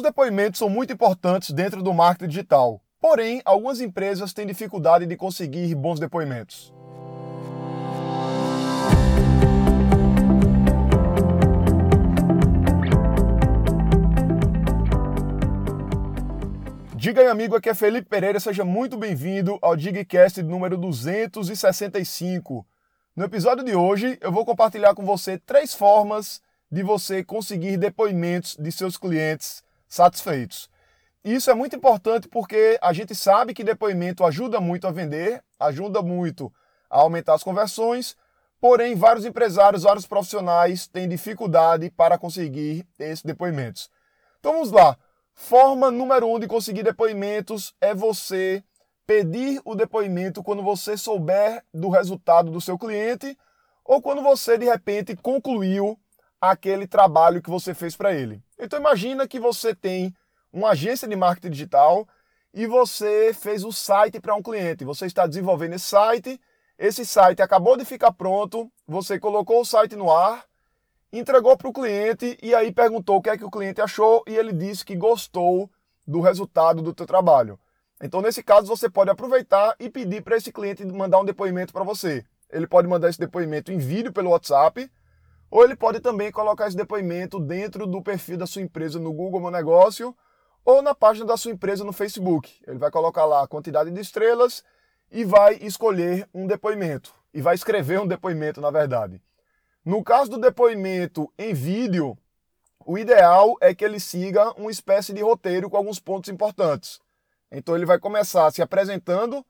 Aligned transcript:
Os 0.00 0.02
depoimentos 0.02 0.58
são 0.58 0.70
muito 0.70 0.94
importantes 0.94 1.50
dentro 1.50 1.82
do 1.82 1.92
marketing 1.92 2.30
digital, 2.30 2.80
porém, 2.98 3.42
algumas 3.44 3.82
empresas 3.82 4.32
têm 4.32 4.46
dificuldade 4.46 5.04
de 5.04 5.14
conseguir 5.14 5.74
bons 5.74 6.00
depoimentos. 6.00 6.72
Diga 16.96 17.20
aí, 17.20 17.28
amigo, 17.28 17.54
aqui 17.54 17.68
é 17.68 17.74
Felipe 17.74 18.08
Pereira, 18.08 18.40
seja 18.40 18.64
muito 18.64 18.96
bem-vindo 18.96 19.58
ao 19.60 19.76
Digcast 19.76 20.42
número 20.42 20.78
265. 20.78 22.66
No 23.14 23.24
episódio 23.26 23.62
de 23.62 23.74
hoje, 23.74 24.16
eu 24.22 24.32
vou 24.32 24.46
compartilhar 24.46 24.94
com 24.94 25.04
você 25.04 25.36
três 25.36 25.74
formas 25.74 26.40
de 26.72 26.82
você 26.82 27.22
conseguir 27.22 27.76
depoimentos 27.76 28.56
de 28.56 28.72
seus 28.72 28.96
clientes 28.96 29.62
satisfeitos. 29.90 30.70
Isso 31.22 31.50
é 31.50 31.54
muito 31.54 31.76
importante 31.76 32.28
porque 32.28 32.78
a 32.80 32.94
gente 32.94 33.14
sabe 33.14 33.52
que 33.52 33.64
depoimento 33.64 34.24
ajuda 34.24 34.58
muito 34.60 34.86
a 34.86 34.90
vender, 34.90 35.42
ajuda 35.58 36.00
muito 36.00 36.50
a 36.88 37.00
aumentar 37.00 37.34
as 37.34 37.42
conversões, 37.42 38.16
porém 38.58 38.94
vários 38.94 39.26
empresários, 39.26 39.82
vários 39.82 40.06
profissionais 40.06 40.86
têm 40.86 41.08
dificuldade 41.08 41.90
para 41.90 42.16
conseguir 42.16 42.86
esses 42.98 43.22
depoimentos. 43.22 43.90
Então 44.38 44.54
vamos 44.54 44.70
lá. 44.70 44.96
Forma 45.34 45.90
número 45.90 46.26
um 46.26 46.38
de 46.38 46.46
conseguir 46.46 46.82
depoimentos 46.82 47.74
é 47.80 47.94
você 47.94 48.62
pedir 49.06 49.60
o 49.64 49.74
depoimento 49.74 50.42
quando 50.42 50.62
você 50.62 50.96
souber 50.96 51.64
do 51.74 51.88
resultado 51.88 52.50
do 52.50 52.60
seu 52.60 52.78
cliente 52.78 53.36
ou 53.84 54.00
quando 54.00 54.22
você 54.22 54.56
de 54.56 54.66
repente 54.66 55.16
concluiu 55.16 55.98
aquele 56.40 56.86
trabalho 56.86 57.42
que 57.42 57.50
você 57.50 57.74
fez 57.74 57.94
para 57.94 58.14
ele. 58.14 58.42
Então 58.58 58.78
imagina 58.78 59.28
que 59.28 59.38
você 59.38 59.74
tem 59.74 60.14
uma 60.52 60.70
agência 60.70 61.06
de 61.06 61.14
marketing 61.14 61.50
digital 61.50 62.08
e 62.52 62.66
você 62.66 63.32
fez 63.34 63.62
o 63.64 63.72
site 63.72 64.20
para 64.20 64.34
um 64.34 64.42
cliente. 64.42 64.84
Você 64.84 65.06
está 65.06 65.26
desenvolvendo 65.26 65.74
esse 65.74 65.84
site, 65.84 66.40
esse 66.78 67.04
site 67.04 67.42
acabou 67.42 67.76
de 67.76 67.84
ficar 67.84 68.12
pronto, 68.12 68.70
você 68.86 69.18
colocou 69.18 69.60
o 69.60 69.64
site 69.64 69.94
no 69.94 70.10
ar, 70.10 70.44
entregou 71.12 71.56
para 71.56 71.68
o 71.68 71.72
cliente 71.72 72.38
e 72.42 72.54
aí 72.54 72.72
perguntou 72.72 73.16
o 73.16 73.22
que 73.22 73.30
é 73.30 73.36
que 73.36 73.44
o 73.44 73.50
cliente 73.50 73.80
achou 73.80 74.24
e 74.26 74.34
ele 74.34 74.52
disse 74.52 74.84
que 74.84 74.96
gostou 74.96 75.70
do 76.06 76.20
resultado 76.20 76.80
do 76.80 76.94
teu 76.94 77.06
trabalho. 77.06 77.58
Então 78.02 78.22
nesse 78.22 78.42
caso 78.42 78.66
você 78.66 78.88
pode 78.88 79.10
aproveitar 79.10 79.76
e 79.78 79.90
pedir 79.90 80.22
para 80.22 80.36
esse 80.36 80.50
cliente 80.50 80.84
mandar 80.86 81.20
um 81.20 81.24
depoimento 81.24 81.72
para 81.72 81.84
você. 81.84 82.24
Ele 82.50 82.66
pode 82.66 82.88
mandar 82.88 83.10
esse 83.10 83.18
depoimento 83.18 83.70
em 83.70 83.78
vídeo 83.78 84.12
pelo 84.12 84.30
WhatsApp 84.30 84.90
ou 85.50 85.64
ele 85.64 85.74
pode 85.74 86.00
também 86.00 86.30
colocar 86.30 86.68
esse 86.68 86.76
depoimento 86.76 87.40
dentro 87.40 87.86
do 87.86 88.00
perfil 88.00 88.36
da 88.36 88.46
sua 88.46 88.62
empresa 88.62 89.00
no 89.00 89.12
Google 89.12 89.40
Meu 89.40 89.50
Negócio 89.50 90.16
ou 90.64 90.80
na 90.80 90.94
página 90.94 91.26
da 91.26 91.36
sua 91.36 91.50
empresa 91.50 91.82
no 91.82 91.92
Facebook. 91.92 92.62
Ele 92.66 92.78
vai 92.78 92.90
colocar 92.90 93.24
lá 93.24 93.42
a 93.42 93.48
quantidade 93.48 93.90
de 93.90 94.00
estrelas 94.00 94.62
e 95.10 95.24
vai 95.24 95.58
escolher 95.62 96.28
um 96.32 96.46
depoimento. 96.46 97.12
E 97.34 97.40
vai 97.40 97.54
escrever 97.54 98.00
um 98.00 98.06
depoimento, 98.06 98.60
na 98.60 98.70
verdade. 98.70 99.20
No 99.84 100.04
caso 100.04 100.30
do 100.30 100.38
depoimento 100.38 101.32
em 101.38 101.52
vídeo, 101.54 102.16
o 102.84 102.98
ideal 102.98 103.56
é 103.60 103.74
que 103.74 103.84
ele 103.84 103.98
siga 103.98 104.52
uma 104.52 104.70
espécie 104.70 105.12
de 105.12 105.22
roteiro 105.22 105.68
com 105.68 105.76
alguns 105.76 105.98
pontos 105.98 106.30
importantes. 106.30 107.00
Então 107.50 107.74
ele 107.74 107.86
vai 107.86 107.98
começar 107.98 108.50
se 108.52 108.62
apresentando, 108.62 109.44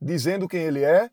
dizendo 0.00 0.48
quem 0.48 0.62
ele 0.62 0.82
é, 0.82 1.10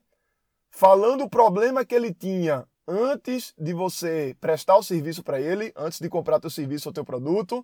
falando 0.70 1.24
o 1.24 1.30
problema 1.30 1.84
que 1.84 1.96
ele 1.96 2.14
tinha 2.14 2.66
antes 2.90 3.54
de 3.56 3.72
você 3.72 4.36
prestar 4.42 4.76
o 4.76 4.84
serviço 4.84 5.24
para 5.24 5.40
ele, 5.40 5.72
antes 5.76 6.00
de 6.00 6.10
comprar 6.10 6.40
teu 6.40 6.50
serviço 6.50 6.90
ou 6.90 6.94
teu 6.94 7.06
produto, 7.06 7.64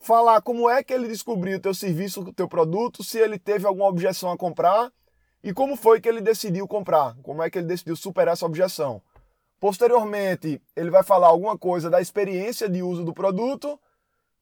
falar 0.00 0.42
como 0.42 0.68
é 0.68 0.82
que 0.82 0.92
ele 0.92 1.06
descobriu 1.06 1.60
teu 1.60 1.72
serviço, 1.72 2.20
ou 2.20 2.32
teu 2.32 2.48
produto, 2.48 3.04
se 3.04 3.18
ele 3.18 3.38
teve 3.38 3.66
alguma 3.66 3.86
objeção 3.86 4.32
a 4.32 4.36
comprar 4.36 4.92
e 5.44 5.52
como 5.52 5.76
foi 5.76 6.00
que 6.00 6.08
ele 6.08 6.20
decidiu 6.20 6.66
comprar, 6.66 7.16
como 7.22 7.40
é 7.40 7.48
que 7.48 7.58
ele 7.58 7.68
decidiu 7.68 7.94
superar 7.94 8.32
essa 8.32 8.44
objeção. 8.44 9.00
Posteriormente, 9.60 10.60
ele 10.74 10.90
vai 10.90 11.04
falar 11.04 11.28
alguma 11.28 11.56
coisa 11.56 11.88
da 11.88 12.00
experiência 12.00 12.68
de 12.68 12.82
uso 12.82 13.04
do 13.04 13.14
produto, 13.14 13.78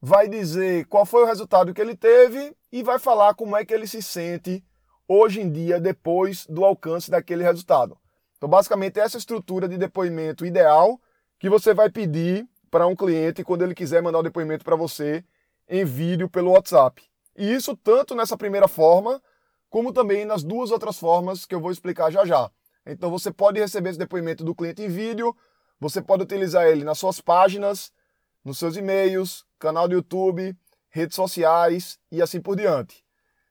vai 0.01 0.27
dizer 0.27 0.87
qual 0.87 1.05
foi 1.05 1.23
o 1.23 1.27
resultado 1.27 1.73
que 1.73 1.81
ele 1.81 1.95
teve 1.95 2.55
e 2.71 2.81
vai 2.81 2.97
falar 2.97 3.35
como 3.35 3.55
é 3.55 3.63
que 3.63 3.73
ele 3.73 3.87
se 3.87 4.01
sente 4.01 4.63
hoje 5.07 5.41
em 5.41 5.49
dia 5.49 5.79
depois 5.79 6.45
do 6.47 6.65
alcance 6.65 7.11
daquele 7.11 7.43
resultado. 7.43 7.97
Então, 8.37 8.49
basicamente, 8.49 8.99
essa 8.99 9.17
estrutura 9.17 9.67
de 9.67 9.77
depoimento 9.77 10.45
ideal 10.45 10.99
que 11.39 11.49
você 11.49 11.73
vai 11.73 11.89
pedir 11.89 12.47
para 12.69 12.87
um 12.87 12.95
cliente 12.95 13.43
quando 13.43 13.61
ele 13.61 13.73
quiser 13.73 14.01
mandar 14.01 14.19
o 14.19 14.23
depoimento 14.23 14.65
para 14.65 14.75
você 14.75 15.23
em 15.67 15.85
vídeo 15.85 16.29
pelo 16.29 16.51
WhatsApp. 16.51 17.01
E 17.37 17.53
isso 17.53 17.75
tanto 17.75 18.15
nessa 18.15 18.37
primeira 18.37 18.67
forma, 18.67 19.21
como 19.69 19.93
também 19.93 20.25
nas 20.25 20.43
duas 20.43 20.71
outras 20.71 20.97
formas 20.97 21.45
que 21.45 21.55
eu 21.55 21.59
vou 21.59 21.71
explicar 21.71 22.11
já 22.11 22.25
já. 22.25 22.51
Então 22.85 23.09
você 23.09 23.31
pode 23.31 23.59
receber 23.59 23.91
esse 23.91 23.99
depoimento 23.99 24.43
do 24.43 24.53
cliente 24.55 24.81
em 24.81 24.89
vídeo, 24.89 25.35
você 25.79 26.01
pode 26.01 26.23
utilizar 26.23 26.67
ele 26.67 26.83
nas 26.83 26.99
suas 26.99 27.19
páginas, 27.21 27.91
nos 28.43 28.57
seus 28.57 28.77
e-mails, 28.77 29.45
canal 29.57 29.87
do 29.87 29.95
YouTube, 29.95 30.55
redes 30.89 31.15
sociais 31.15 31.99
e 32.11 32.21
assim 32.21 32.39
por 32.39 32.55
diante. 32.55 33.04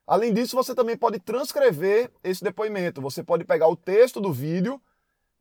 Além 0.06 0.34
disso, 0.34 0.54
você 0.54 0.74
também 0.74 0.96
pode 0.96 1.18
transcrever 1.18 2.10
esse 2.22 2.44
depoimento. 2.44 3.00
Você 3.00 3.22
pode 3.22 3.44
pegar 3.44 3.68
o 3.68 3.76
texto 3.76 4.20
do 4.20 4.32
vídeo, 4.32 4.80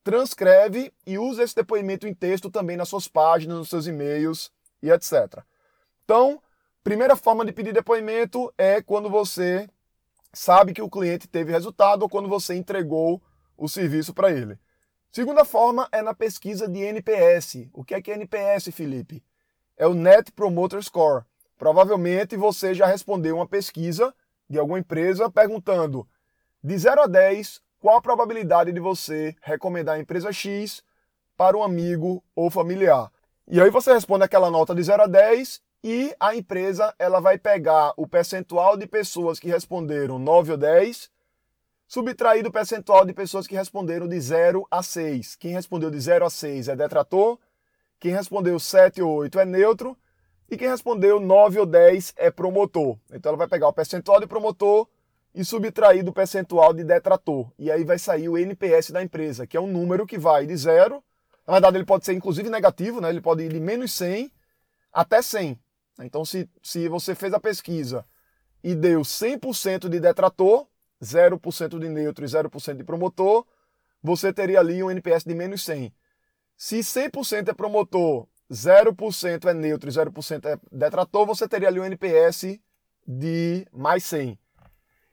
transcreve 0.04 0.94
e 1.06 1.18
usa 1.18 1.44
esse 1.44 1.56
depoimento 1.56 2.08
em 2.08 2.14
texto 2.14 2.50
também 2.50 2.78
nas 2.78 2.90
suas 2.90 3.08
páginas, 3.08 3.58
nos 3.58 3.70
seus 3.70 3.88
e-mails 3.88 4.52
e 4.82 4.90
etc. 4.90 5.44
Então, 6.06 6.42
primeira 6.84 7.16
forma 7.16 7.46
de 7.46 7.52
pedir 7.52 7.74
depoimento 7.74 8.54
é 8.58 8.82
quando 8.82 9.10
você 9.10 9.70
sabe 10.32 10.74
que 10.74 10.82
o 10.82 10.90
cliente 10.90 11.28
teve 11.28 11.52
resultado 11.52 12.04
ou 12.04 12.10
quando 12.10 12.30
você 12.30 12.56
entregou 12.56 13.22
o 13.58 13.68
serviço 13.68 14.14
para 14.14 14.32
ele. 14.32 14.58
Segunda 15.12 15.46
forma 15.46 15.88
é 15.92 16.02
na 16.02 16.14
pesquisa 16.14 16.68
de 16.68 16.80
NPS. 16.80 17.68
O 17.72 17.84
que 17.84 17.94
é 17.94 18.02
que 18.02 18.12
é 18.12 18.16
NPS, 18.16 18.70
Felipe? 18.72 19.24
É 19.78 19.86
o 19.86 19.94
Net 19.94 20.32
Promoter 20.32 20.82
Score. 20.82 21.24
Provavelmente 21.58 22.36
você 22.36 22.74
já 22.74 22.88
respondeu 22.88 23.36
uma 23.36 23.48
pesquisa 23.48 24.14
de 24.50 24.60
alguma 24.60 24.80
empresa 24.80 25.30
perguntando 25.30 26.08
de 26.64 26.78
0 26.78 27.04
a 27.04 27.08
10 27.08 27.62
qual 27.80 27.98
a 27.98 28.02
probabilidade 28.02 28.72
de 28.72 28.80
você 28.80 29.36
recomendar 29.42 29.96
a 29.96 30.00
empresa 30.00 30.32
X 30.32 30.84
para 31.36 31.58
um 31.58 31.64
amigo 31.64 32.24
ou 32.36 32.50
familiar. 32.50 33.12
E 33.48 33.60
aí 33.60 33.70
você 33.70 33.94
responde 33.94 34.24
aquela 34.24 34.50
nota 34.50 34.74
de 34.74 34.82
0 34.82 35.04
a 35.04 35.08
10 35.08 35.62
e 35.84 36.16
a 36.18 36.34
empresa 36.34 36.96
ela 36.98 37.20
vai 37.20 37.38
pegar 37.38 37.94
o 37.98 38.08
percentual 38.08 38.78
de 38.78 38.88
pessoas 38.88 39.40
que 39.40 39.50
responderam 39.50 40.18
9 40.18 40.54
ou 40.54 40.58
10, 40.58 41.12
subtrair 41.86 42.42
do 42.42 42.52
percentual 42.52 43.06
de 43.06 43.14
pessoas 43.14 43.46
que 43.46 43.56
responderam 43.56 44.08
de 44.08 44.20
0 44.20 44.66
a 44.72 44.82
6. 44.82 45.36
Quem 45.36 45.52
respondeu 45.52 45.92
de 45.92 46.00
0 46.00 46.26
a 46.26 46.30
6 46.30 46.70
é 46.70 46.76
detrator, 46.76 47.38
quem 48.00 48.14
respondeu 48.14 48.58
7 48.60 49.02
ou 49.02 49.14
8 49.16 49.40
é 49.40 49.46
neutro 49.46 49.98
e 50.54 50.58
quem 50.58 50.68
respondeu 50.70 51.20
9 51.20 51.60
ou 51.60 51.66
10 51.66 52.14
é 52.16 52.30
promotor. 52.30 52.98
Então 53.12 53.32
ela 53.32 53.38
vai 53.38 53.48
pegar 53.48 53.68
o 53.68 53.74
percentual 53.74 54.20
de 54.20 54.28
promotor 54.28 54.88
e 55.34 55.44
subtrair 55.44 56.04
do 56.04 56.14
percentual 56.14 56.74
de 56.74 56.84
detrator. 56.84 57.52
E 57.58 57.72
aí 57.72 57.84
vai 57.84 57.98
sair 57.98 58.30
o 58.30 58.38
NPS 58.38 58.92
da 58.92 59.02
empresa, 59.02 59.48
que 59.48 59.58
é 59.58 59.60
um 59.62 59.68
número 59.68 60.06
que 60.06 60.18
vai 60.18 60.46
de 60.46 60.56
zero. 60.56 61.04
Na 61.48 61.54
verdade, 61.54 61.78
ele 61.78 61.86
pode 61.86 62.06
ser 62.06 62.14
inclusive 62.14 62.50
negativo, 62.50 63.02
né? 63.02 63.10
ele 63.10 63.20
pode 63.20 63.44
ir 63.44 63.52
de 63.52 63.60
menos 63.60 63.92
100 63.94 64.32
até 64.92 65.22
100. 65.22 65.60
Então, 66.02 66.24
se, 66.24 66.48
se 66.62 66.88
você 66.88 67.16
fez 67.16 67.34
a 67.34 67.40
pesquisa 67.40 68.06
e 68.64 68.76
deu 68.76 69.02
100% 69.02 69.90
de 69.90 70.00
detrator, 70.00 70.68
0% 71.02 71.80
de 71.80 71.90
neutro 71.90 72.24
e 72.24 72.28
0% 72.28 72.78
de 72.78 72.84
promotor, 72.84 73.46
você 74.02 74.32
teria 74.32 74.60
ali 74.60 74.84
um 74.84 74.92
NPS 74.92 75.24
de 75.24 75.34
menos 75.34 75.64
100. 75.64 75.92
Se 76.56 76.80
100% 76.80 77.50
é 77.50 77.54
promotor 77.54 78.28
0% 78.54 79.50
é 79.50 79.54
neutro 79.54 79.90
e 79.90 79.92
0% 79.92 80.46
é 80.46 80.60
detrator, 80.72 81.26
você 81.26 81.48
teria 81.48 81.68
ali 81.68 81.80
um 81.80 81.86
NPS 81.86 82.60
de 83.06 83.66
mais 83.74 84.04
100. 84.06 84.38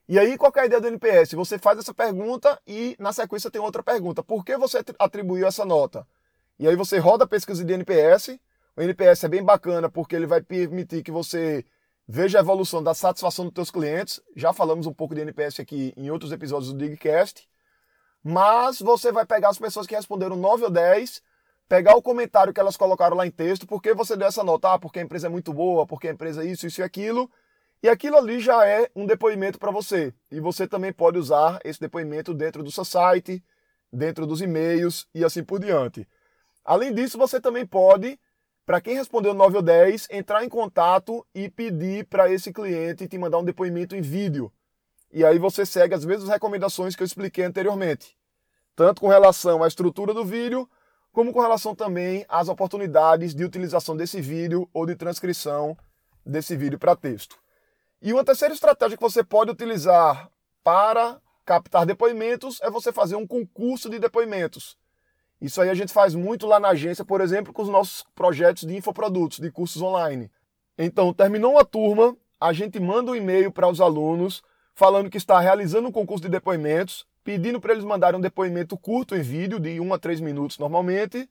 E 0.07 0.19
aí, 0.19 0.37
qual 0.37 0.53
é 0.57 0.61
a 0.61 0.67
ideia 0.67 0.81
do 0.81 0.89
NPS? 0.89 1.33
Você 1.33 1.59
faz 1.59 1.79
essa 1.79 1.95
pergunta 1.95 2.61
e 2.67 2.97
na 2.99 3.13
sequência 3.13 3.51
tem 3.51 3.61
outra 3.61 3.83
pergunta. 3.83 4.23
Por 4.23 4.45
que 4.45 4.57
você 4.57 4.85
atribuiu 4.99 5.47
essa 5.47 5.65
nota? 5.65 6.07
E 6.59 6.69
aí 6.69 6.77
você 6.77 6.99
roda 6.99 7.25
a 7.25 7.29
pesquisa 7.29 7.65
de 7.65 7.73
NPS. 7.73 8.39
O 8.77 8.83
NPS 8.83 9.25
é 9.25 9.29
bem 9.29 9.43
bacana 9.43 9.89
porque 9.89 10.17
ele 10.17 10.27
vai 10.27 10.43
permitir 10.43 11.03
que 11.03 11.13
você 11.13 11.65
veja 12.09 12.39
a 12.39 12.41
evolução 12.41 12.83
da 12.83 12.93
satisfação 12.93 13.47
dos 13.47 13.55
seus 13.55 13.71
clientes. 13.71 14.21
Já 14.35 14.53
falamos 14.53 14.87
um 14.87 14.93
pouco 14.93 15.15
de 15.15 15.21
NPS 15.21 15.61
aqui 15.61 15.95
em 15.97 16.11
outros 16.11 16.33
episódios 16.33 16.73
do 16.73 16.79
Digcast. 16.79 17.49
Mas 18.23 18.81
você 18.81 19.13
vai 19.13 19.25
pegar 19.25 19.51
as 19.51 19.59
pessoas 19.59 19.87
que 19.87 19.95
responderam 19.95 20.37
9 20.37 20.65
ou 20.65 20.71
10 20.71 21.23
pegar 21.71 21.95
o 21.95 22.03
comentário 22.03 22.53
que 22.53 22.59
elas 22.59 22.77
colocaram 22.77 23.17
lá 23.17 23.25
em 23.25 23.31
texto, 23.31 23.65
porque 23.65 23.95
você 23.95 24.17
deu 24.17 24.27
essa 24.27 24.43
nota, 24.43 24.73
ah, 24.73 24.79
porque 24.81 24.99
a 24.99 25.03
empresa 25.03 25.29
é 25.29 25.31
muito 25.31 25.55
boa, 25.55 25.87
porque 25.87 26.09
a 26.09 26.11
empresa 26.11 26.43
é 26.43 26.47
isso, 26.47 26.67
isso 26.67 26.81
e 26.81 26.83
aquilo, 26.83 27.31
e 27.81 27.89
aquilo 27.89 28.17
ali 28.17 28.41
já 28.41 28.67
é 28.67 28.91
um 28.93 29.07
depoimento 29.07 29.57
para 29.57 29.71
você. 29.71 30.13
E 30.33 30.41
você 30.41 30.67
também 30.67 30.93
pode 30.93 31.17
usar 31.17 31.61
esse 31.65 31.79
depoimento 31.79 32.35
dentro 32.35 32.65
do 32.65 32.73
seu 32.73 32.85
site, 32.85 33.41
dentro 33.93 34.27
dos 34.27 34.41
e-mails 34.41 35.07
e 35.15 35.25
assim 35.25 35.45
por 35.45 35.61
diante. 35.61 36.09
Além 36.65 36.93
disso, 36.93 37.17
você 37.17 37.41
também 37.41 37.65
pode 37.65 38.19
para 38.67 38.81
quem 38.81 38.97
respondeu 38.97 39.33
9 39.33 39.57
ou 39.59 39.63
10, 39.63 40.09
entrar 40.11 40.45
em 40.45 40.49
contato 40.49 41.25
e 41.33 41.49
pedir 41.49 42.05
para 42.07 42.33
esse 42.33 42.53
cliente 42.53 43.07
te 43.07 43.17
mandar 43.17 43.39
um 43.39 43.45
depoimento 43.45 43.95
em 43.95 44.01
vídeo. 44.01 44.53
E 45.13 45.25
aí 45.25 45.39
você 45.39 45.65
segue 45.65 45.95
as 45.95 46.05
mesmas 46.05 46.29
recomendações 46.29 46.97
que 46.97 47.03
eu 47.03 47.07
expliquei 47.07 47.45
anteriormente, 47.45 48.17
tanto 48.75 49.01
com 49.01 49.09
relação 49.09 49.63
à 49.63 49.69
estrutura 49.69 50.13
do 50.13 50.25
vídeo, 50.25 50.69
como 51.13 51.33
com 51.33 51.41
relação 51.41 51.75
também 51.75 52.25
às 52.29 52.49
oportunidades 52.49 53.35
de 53.35 53.45
utilização 53.45 53.97
desse 53.97 54.21
vídeo 54.21 54.69
ou 54.73 54.87
de 54.87 54.95
transcrição 54.95 55.77
desse 56.25 56.57
vídeo 56.57 56.79
para 56.79 56.97
texto. 56.97 57.37
E 58.01 58.13
uma 58.13 58.25
terceira 58.25 58.55
estratégia 58.55 58.97
que 58.97 59.03
você 59.03 59.23
pode 59.23 59.51
utilizar 59.51 60.31
para 60.63 61.21
captar 61.45 61.85
depoimentos 61.85 62.61
é 62.63 62.71
você 62.71 62.93
fazer 62.93 63.17
um 63.17 63.27
concurso 63.27 63.91
de 63.91 63.99
depoimentos. 63.99 64.79
Isso 65.41 65.61
aí 65.61 65.71
a 65.71 65.75
gente 65.75 65.93
faz 65.93 66.15
muito 66.15 66.47
lá 66.47 66.61
na 66.61 66.69
agência, 66.69 67.05
por 67.05 67.21
exemplo, 67.21 67.53
com 67.53 67.63
os 67.63 67.69
nossos 67.69 68.05
projetos 68.15 68.65
de 68.65 68.77
infoprodutos, 68.77 69.39
de 69.39 69.51
cursos 69.51 69.81
online. 69.81 70.31
Então, 70.79 71.13
terminou 71.13 71.53
uma 71.53 71.65
turma, 71.65 72.17
a 72.39 72.53
gente 72.53 72.79
manda 72.79 73.11
um 73.11 73.15
e-mail 73.15 73.51
para 73.51 73.69
os 73.69 73.81
alunos 73.81 74.43
falando 74.75 75.11
que 75.11 75.17
está 75.17 75.41
realizando 75.41 75.89
um 75.89 75.93
concurso 75.93 76.23
de 76.23 76.29
depoimentos, 76.29 77.07
pedindo 77.23 77.61
para 77.61 77.73
eles 77.73 77.85
mandarem 77.85 78.19
um 78.19 78.23
depoimento 78.23 78.77
curto 78.77 79.15
em 79.15 79.23
vídeo, 79.23 79.61
de 79.61 79.81
1 79.81 79.95
a 79.95 79.99
3 79.99 80.21
minutos 80.21 80.59
normalmente, 80.59 81.29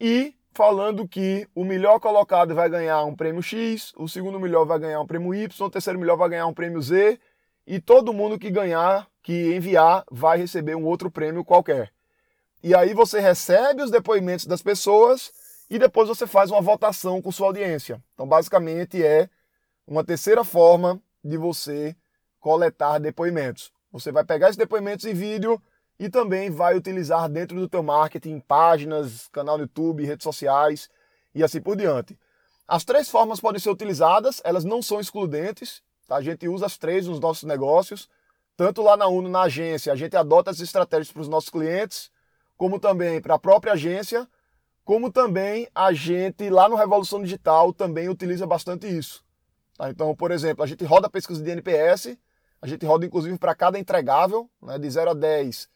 e 0.00 0.34
falando 0.52 1.06
que 1.08 1.48
o 1.54 1.64
melhor 1.64 1.98
colocado 1.98 2.54
vai 2.54 2.68
ganhar 2.68 3.04
um 3.04 3.14
prêmio 3.14 3.42
X, 3.42 3.92
o 3.96 4.08
segundo 4.08 4.38
melhor 4.38 4.64
vai 4.64 4.78
ganhar 4.78 5.00
um 5.00 5.06
prêmio 5.06 5.34
Y, 5.34 5.66
o 5.66 5.70
terceiro 5.70 5.98
melhor 5.98 6.16
vai 6.16 6.28
ganhar 6.28 6.46
um 6.46 6.54
prêmio 6.54 6.80
Z, 6.80 7.18
e 7.66 7.80
todo 7.80 8.12
mundo 8.12 8.38
que 8.38 8.50
ganhar, 8.50 9.06
que 9.22 9.54
enviar, 9.54 10.04
vai 10.10 10.38
receber 10.38 10.74
um 10.74 10.84
outro 10.84 11.10
prêmio 11.10 11.44
qualquer. 11.44 11.92
E 12.62 12.74
aí 12.74 12.94
você 12.94 13.20
recebe 13.20 13.82
os 13.82 13.90
depoimentos 13.90 14.46
das 14.46 14.62
pessoas 14.62 15.32
e 15.68 15.78
depois 15.78 16.08
você 16.08 16.26
faz 16.26 16.50
uma 16.50 16.60
votação 16.60 17.20
com 17.20 17.32
sua 17.32 17.48
audiência. 17.48 18.02
Então, 18.14 18.26
basicamente, 18.26 19.02
é 19.04 19.28
uma 19.86 20.04
terceira 20.04 20.44
forma 20.44 21.00
de 21.24 21.36
você 21.36 21.96
coletar 22.38 22.98
depoimentos. 22.98 23.72
Você 23.92 24.10
vai 24.10 24.24
pegar 24.24 24.46
esses 24.46 24.56
depoimentos 24.56 25.04
em 25.04 25.12
vídeo 25.12 25.60
e 25.98 26.08
também 26.08 26.50
vai 26.50 26.76
utilizar 26.76 27.28
dentro 27.28 27.58
do 27.60 27.68
teu 27.68 27.82
marketing, 27.82 28.40
páginas, 28.40 29.28
canal 29.28 29.56
no 29.58 29.64
YouTube, 29.64 30.04
redes 30.04 30.24
sociais 30.24 30.88
e 31.34 31.44
assim 31.44 31.60
por 31.60 31.76
diante. 31.76 32.18
As 32.66 32.84
três 32.84 33.10
formas 33.10 33.38
podem 33.38 33.60
ser 33.60 33.70
utilizadas, 33.70 34.40
elas 34.44 34.64
não 34.64 34.80
são 34.80 34.98
excludentes, 34.98 35.82
tá? 36.08 36.16
a 36.16 36.22
gente 36.22 36.48
usa 36.48 36.66
as 36.66 36.78
três 36.78 37.06
nos 37.06 37.20
nossos 37.20 37.44
negócios, 37.44 38.08
tanto 38.56 38.82
lá 38.82 38.96
na 38.96 39.06
Uno, 39.06 39.28
na 39.28 39.42
agência, 39.42 39.92
a 39.92 39.96
gente 39.96 40.16
adota 40.16 40.50
as 40.50 40.60
estratégias 40.60 41.12
para 41.12 41.22
os 41.22 41.28
nossos 41.28 41.50
clientes, 41.50 42.10
como 42.56 42.78
também 42.78 43.20
para 43.20 43.34
a 43.34 43.38
própria 43.38 43.74
agência, 43.74 44.26
como 44.84 45.12
também 45.12 45.68
a 45.74 45.92
gente 45.92 46.48
lá 46.48 46.68
no 46.68 46.76
Revolução 46.76 47.22
Digital 47.22 47.72
também 47.72 48.08
utiliza 48.08 48.46
bastante 48.46 48.86
isso. 48.86 49.24
Tá? 49.76 49.90
Então, 49.90 50.14
por 50.14 50.30
exemplo, 50.30 50.64
a 50.64 50.66
gente 50.66 50.84
roda 50.84 51.10
pesquisa 51.10 51.42
de 51.42 51.50
NPS, 51.50 52.16
a 52.62 52.66
gente 52.68 52.86
roda 52.86 53.04
inclusive 53.04 53.36
para 53.36 53.54
cada 53.56 53.78
entregável, 53.78 54.48
né, 54.62 54.78
de 54.78 54.88
0 54.88 55.10
a 55.10 55.14
10, 55.14 55.68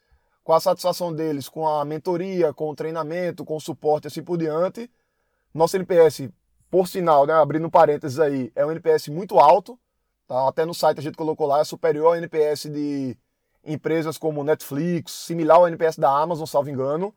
com 0.44 0.52
a 0.52 0.60
satisfação 0.60 1.12
deles, 1.12 1.48
com 1.48 1.68
a 1.68 1.84
mentoria, 1.84 2.54
com 2.54 2.70
o 2.70 2.76
treinamento, 2.76 3.44
com 3.44 3.56
o 3.56 3.60
suporte 3.60 4.06
assim 4.06 4.22
por 4.22 4.38
diante. 4.38 4.88
Nosso 5.52 5.76
NPS, 5.76 6.28
por 6.70 6.86
sinal, 6.86 7.26
né, 7.26 7.34
abrindo 7.34 7.68
parênteses 7.68 8.20
aí, 8.20 8.52
é 8.54 8.64
um 8.64 8.70
NPS 8.70 9.08
muito 9.08 9.40
alto. 9.40 9.76
Tá? 10.28 10.48
Até 10.48 10.64
no 10.64 10.72
site 10.72 11.00
a 11.00 11.02
gente 11.02 11.16
colocou 11.16 11.48
lá, 11.48 11.60
é 11.60 11.64
superior 11.64 12.06
ao 12.06 12.16
NPS 12.16 12.70
de 12.70 13.18
empresas 13.64 14.16
como 14.16 14.44
Netflix, 14.44 15.10
similar 15.12 15.56
ao 15.56 15.66
NPS 15.66 15.98
da 15.98 16.10
Amazon, 16.10 16.46
salvo 16.46 16.70
engano. 16.70 17.12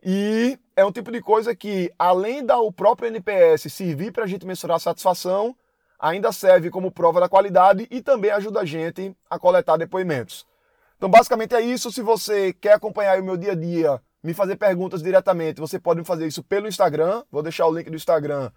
E 0.00 0.56
é 0.76 0.84
um 0.84 0.92
tipo 0.92 1.10
de 1.10 1.20
coisa 1.20 1.56
que, 1.56 1.92
além 1.98 2.44
da 2.44 2.58
o 2.60 2.70
próprio 2.70 3.08
NPS 3.08 3.72
servir 3.72 4.12
para 4.12 4.22
a 4.22 4.26
gente 4.28 4.46
mensurar 4.46 4.76
a 4.76 4.80
satisfação, 4.80 5.56
ainda 5.98 6.32
serve 6.32 6.70
como 6.70 6.90
prova 6.90 7.20
da 7.20 7.28
qualidade 7.28 7.86
e 7.90 8.00
também 8.00 8.30
ajuda 8.30 8.60
a 8.60 8.64
gente 8.64 9.16
a 9.28 9.38
coletar 9.38 9.76
depoimentos. 9.76 10.46
Então, 10.96 11.08
basicamente 11.08 11.54
é 11.54 11.60
isso. 11.60 11.92
Se 11.92 12.00
você 12.00 12.52
quer 12.52 12.74
acompanhar 12.74 13.20
o 13.20 13.24
meu 13.24 13.36
dia 13.36 13.52
a 13.52 13.54
dia, 13.54 14.00
me 14.22 14.32
fazer 14.32 14.56
perguntas 14.56 15.02
diretamente, 15.02 15.60
você 15.60 15.78
pode 15.78 16.00
me 16.00 16.06
fazer 16.06 16.26
isso 16.26 16.42
pelo 16.42 16.66
Instagram. 16.66 17.22
Vou 17.30 17.42
deixar 17.42 17.66
o 17.66 17.74
link 17.74 17.90
do 17.90 17.96
Instagram 17.96 18.50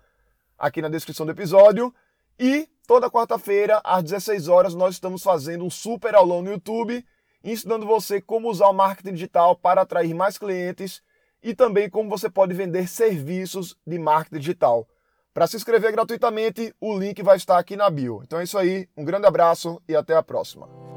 aqui 0.58 0.82
na 0.82 0.90
descrição 0.90 1.26
do 1.26 1.32
episódio. 1.32 1.94
E 2.40 2.70
toda 2.88 3.10
quarta-feira, 3.10 3.82
às 3.84 4.04
16 4.04 4.48
horas, 4.48 4.74
nós 4.74 4.96
estamos 4.96 5.22
fazendo 5.22 5.66
um 5.66 5.70
super 5.70 6.16
aulão 6.16 6.42
no 6.42 6.52
YouTube, 6.52 7.06
ensinando 7.44 7.86
você 7.86 8.22
como 8.22 8.50
usar 8.50 8.68
o 8.68 8.74
marketing 8.74 9.14
digital 9.14 9.56
para 9.56 9.82
atrair 9.82 10.14
mais 10.14 10.38
clientes 10.38 11.02
e 11.44 11.54
também 11.54 11.90
como 11.90 12.10
você 12.10 12.30
pode 12.30 12.54
vender 12.54 12.88
serviços 12.88 13.78
de 13.86 14.00
marketing 14.00 14.40
digital. 14.40 14.88
Para 15.34 15.48
se 15.48 15.56
inscrever 15.56 15.92
gratuitamente, 15.92 16.74
o 16.82 16.98
link 16.98 17.22
vai 17.22 17.38
estar 17.38 17.58
aqui 17.58 17.76
na 17.76 17.90
bio. 17.90 18.22
Então 18.24 18.40
é 18.40 18.44
isso 18.44 18.58
aí, 18.58 18.88
um 18.98 19.06
grande 19.06 19.28
abraço 19.28 19.82
e 19.88 19.96
até 19.96 20.16
a 20.16 20.24
próxima. 20.24 20.89